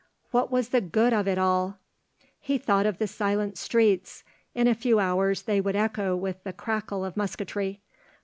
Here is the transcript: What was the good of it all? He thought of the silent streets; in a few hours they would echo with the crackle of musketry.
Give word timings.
What 0.31 0.49
was 0.51 0.69
the 0.69 0.81
good 0.81 1.13
of 1.13 1.27
it 1.27 1.37
all? 1.37 1.77
He 2.39 2.57
thought 2.57 2.87
of 2.87 2.97
the 2.97 3.05
silent 3.05 3.55
streets; 3.59 4.23
in 4.55 4.67
a 4.67 4.73
few 4.73 4.97
hours 4.97 5.43
they 5.43 5.61
would 5.61 5.75
echo 5.75 6.15
with 6.15 6.43
the 6.43 6.53
crackle 6.53 7.05
of 7.05 7.15
musketry. 7.15 7.81